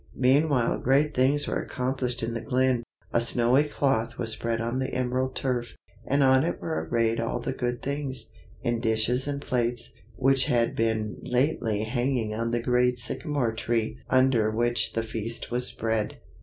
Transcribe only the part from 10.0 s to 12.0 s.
which had been lately